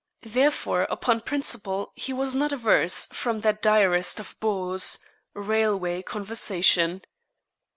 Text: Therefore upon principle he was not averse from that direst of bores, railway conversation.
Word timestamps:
Therefore 0.25 0.87
upon 0.89 1.21
principle 1.21 1.93
he 1.95 2.11
was 2.11 2.33
not 2.33 2.51
averse 2.51 3.05
from 3.13 3.41
that 3.41 3.61
direst 3.61 4.19
of 4.19 4.35
bores, 4.39 4.97
railway 5.35 6.01
conversation. 6.01 7.03